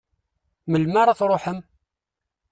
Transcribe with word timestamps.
Melmi 0.71 0.97
ara 1.01 1.17
truḥem? 1.19 1.59